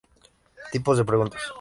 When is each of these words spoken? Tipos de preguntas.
Tipos 0.73 0.97
de 0.97 1.05
preguntas. 1.09 1.43